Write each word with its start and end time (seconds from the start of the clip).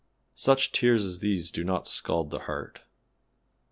"Such 0.33 0.71
tears 0.71 1.05
as 1.05 1.19
these 1.19 1.51
do 1.51 1.63
not 1.63 1.87
scald 1.87 2.31
the 2.31 2.39
heart. 2.49 2.79